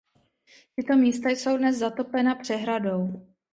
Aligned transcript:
Tyto 0.75 0.95
místa 0.95 1.29
jsou 1.29 1.57
dnes 1.57 1.77
zatopena 1.77 2.35
přehradou. 2.35 3.27